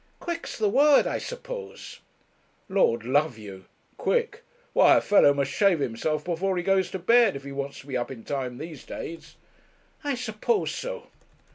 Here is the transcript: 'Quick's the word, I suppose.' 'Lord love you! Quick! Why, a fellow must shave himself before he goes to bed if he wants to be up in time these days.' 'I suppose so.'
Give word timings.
'Quick's 0.19 0.57
the 0.57 0.67
word, 0.67 1.05
I 1.05 1.19
suppose.' 1.19 1.99
'Lord 2.67 3.03
love 3.05 3.37
you! 3.37 3.65
Quick! 3.97 4.43
Why, 4.73 4.97
a 4.97 4.99
fellow 4.99 5.31
must 5.31 5.51
shave 5.51 5.77
himself 5.79 6.25
before 6.25 6.57
he 6.57 6.63
goes 6.63 6.89
to 6.89 6.97
bed 6.97 7.35
if 7.35 7.43
he 7.43 7.51
wants 7.51 7.81
to 7.81 7.85
be 7.85 7.95
up 7.95 8.09
in 8.09 8.23
time 8.23 8.57
these 8.57 8.83
days.' 8.83 9.35
'I 10.03 10.15
suppose 10.15 10.71
so.' 10.73 11.11